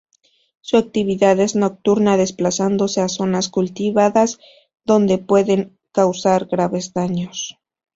[0.61, 4.39] Su actividad es nocturna desplazándose a zonas cultivadas,
[4.83, 7.59] donde pueden causar graves daños.